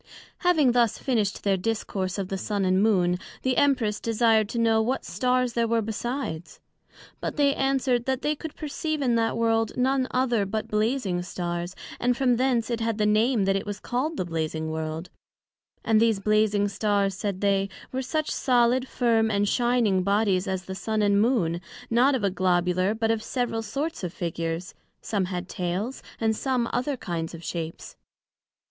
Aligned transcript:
Having 0.39 0.71
thus 0.71 0.97
finished 0.97 1.43
their 1.43 1.57
discourse 1.57 2.17
of 2.17 2.29
the 2.29 2.37
Sun 2.39 2.65
and 2.65 2.81
Moon, 2.81 3.19
the 3.43 3.55
Empress 3.55 3.99
desired 3.99 4.49
to 4.49 4.57
know 4.57 4.81
what 4.81 5.05
Stars 5.05 5.53
there 5.53 5.67
were 5.67 5.83
besides? 5.83 6.59
But 7.19 7.35
they 7.37 7.53
answer'd, 7.53 8.05
that 8.07 8.23
they 8.23 8.35
could 8.35 8.55
perceive 8.55 9.03
in 9.03 9.13
that 9.13 9.37
World 9.37 9.73
none 9.77 10.07
other 10.09 10.43
but 10.47 10.67
Blazing 10.67 11.21
Stars, 11.21 11.75
and 11.99 12.17
from 12.17 12.37
thence 12.37 12.71
it 12.71 12.79
had 12.79 12.97
the 12.97 13.05
name 13.05 13.45
that 13.45 13.55
it 13.55 13.67
was 13.67 13.79
called 13.79 14.17
the 14.17 14.25
Blazing 14.25 14.71
World; 14.71 15.11
and 15.85 16.01
these 16.01 16.19
Blazing 16.19 16.67
Stars, 16.67 17.13
said 17.13 17.41
they, 17.41 17.69
were 17.91 18.01
such 18.01 18.31
solid, 18.31 18.87
firm 18.87 19.29
and 19.29 19.47
shining 19.47 20.01
bodies 20.01 20.47
as 20.47 20.65
the 20.65 20.73
Sun 20.73 21.03
and 21.03 21.21
Moon, 21.21 21.61
not 21.91 22.15
of 22.15 22.23
a 22.23 22.31
Globular, 22.31 22.95
but 22.95 23.11
of 23.11 23.21
several 23.21 23.61
sorts 23.61 24.03
of 24.03 24.11
figures: 24.11 24.73
some 24.99 25.25
had 25.25 25.47
tails; 25.47 26.01
and 26.19 26.35
some, 26.35 26.67
other 26.73 26.97
kinds 26.97 27.35
of 27.35 27.43
shapes. 27.43 27.97